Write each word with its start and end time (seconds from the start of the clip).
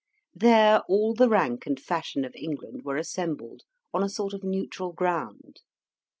There 0.33 0.79
all 0.87 1.13
the 1.13 1.29
rank 1.29 1.67
and 1.67 1.79
fashion 1.79 2.25
of 2.25 2.33
England 2.35 2.81
were 2.83 2.97
assembled 2.97 3.61
on 3.93 4.01
a 4.01 4.09
sort 4.09 4.33
of 4.33 4.43
neutral 4.43 4.93
ground. 4.93 5.59